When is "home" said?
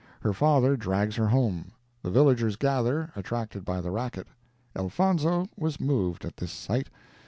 1.27-1.73